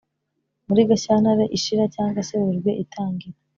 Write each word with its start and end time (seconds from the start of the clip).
muri 0.67 0.81
gashyantare 0.89 1.43
ishira 1.57 1.83
cyangwa 1.95 2.19
se 2.27 2.33
werurwe 2.39 2.71
itangira. 2.83 3.37